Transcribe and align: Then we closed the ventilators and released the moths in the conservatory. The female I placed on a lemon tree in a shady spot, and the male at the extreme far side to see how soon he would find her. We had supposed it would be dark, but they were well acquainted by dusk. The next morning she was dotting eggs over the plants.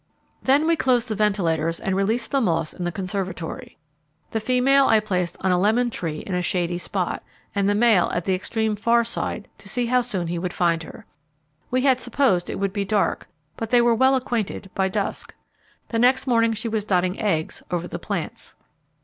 Then 0.41 0.65
we 0.65 0.75
closed 0.75 1.09
the 1.09 1.15
ventilators 1.15 1.79
and 1.79 1.95
released 1.95 2.31
the 2.31 2.41
moths 2.41 2.73
in 2.73 2.85
the 2.85 2.91
conservatory. 2.91 3.77
The 4.31 4.39
female 4.39 4.87
I 4.87 4.99
placed 4.99 5.37
on 5.41 5.51
a 5.51 5.59
lemon 5.59 5.91
tree 5.91 6.21
in 6.25 6.33
a 6.33 6.41
shady 6.41 6.79
spot, 6.79 7.21
and 7.53 7.69
the 7.69 7.75
male 7.75 8.09
at 8.11 8.25
the 8.25 8.33
extreme 8.33 8.75
far 8.75 9.03
side 9.03 9.47
to 9.59 9.69
see 9.69 9.85
how 9.85 10.01
soon 10.01 10.25
he 10.25 10.39
would 10.39 10.53
find 10.53 10.81
her. 10.81 11.05
We 11.69 11.81
had 11.83 11.99
supposed 11.99 12.49
it 12.49 12.57
would 12.57 12.73
be 12.73 12.83
dark, 12.83 13.27
but 13.57 13.69
they 13.69 13.79
were 13.79 13.93
well 13.93 14.15
acquainted 14.15 14.71
by 14.73 14.87
dusk. 14.89 15.35
The 15.89 15.99
next 15.99 16.25
morning 16.25 16.53
she 16.53 16.67
was 16.67 16.83
dotting 16.83 17.19
eggs 17.19 17.61
over 17.69 17.87
the 17.87 17.99
plants. 17.99 18.55